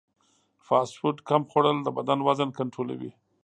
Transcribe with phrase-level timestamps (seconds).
[0.65, 3.11] فاسټ فوډ کم خوړل د بدن وزن کنټرولوي.